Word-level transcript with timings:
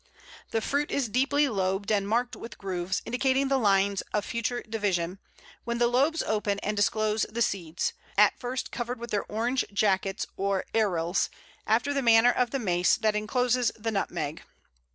The 0.49 0.61
fruit 0.61 0.89
is 0.89 1.09
deeply 1.09 1.47
lobed, 1.47 1.91
and 1.91 2.07
marked 2.07 2.35
with 2.35 2.57
grooves, 2.57 3.03
indicating 3.05 3.49
the 3.49 3.59
lines 3.59 4.01
of 4.15 4.25
future 4.25 4.63
division, 4.63 5.19
when 5.63 5.77
the 5.77 5.85
lobes 5.85 6.23
open 6.23 6.57
and 6.63 6.75
disclose 6.75 7.23
the 7.29 7.43
seeds, 7.43 7.93
at 8.17 8.39
first 8.39 8.71
covered 8.71 8.99
with 8.99 9.11
their 9.11 9.25
orange 9.31 9.63
jackets, 9.71 10.25
or 10.35 10.65
arils, 10.73 11.29
after 11.67 11.93
the 11.93 12.01
manner 12.01 12.31
of 12.31 12.49
the 12.49 12.57
mace 12.57 12.95
that 12.95 13.15
encloses 13.15 13.71
the 13.77 13.91
nutmeg. 13.91 14.41